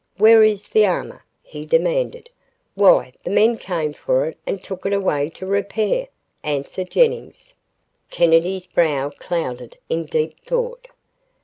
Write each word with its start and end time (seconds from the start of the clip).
"Where 0.17 0.41
is 0.43 0.67
the 0.67 0.83
armor?" 0.87 1.23
he 1.43 1.63
demanded. 1.63 2.27
"Why, 2.73 3.13
the 3.23 3.29
men 3.29 3.55
came 3.55 3.93
for 3.93 4.25
it 4.25 4.37
and 4.47 4.63
took 4.63 4.83
it 4.87 4.93
away 4.93 5.29
to 5.35 5.45
repair," 5.45 6.07
answered 6.43 6.89
Jennings. 6.89 7.53
Kennedy's 8.09 8.65
brow 8.65 9.11
clouded 9.11 9.77
in 9.89 10.05
deep 10.05 10.43
thought. 10.43 10.87